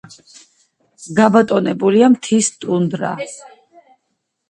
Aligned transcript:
გაბატონებულია 1.19 2.09
მთის 2.17 2.53
ტუნდრა. 2.67 3.15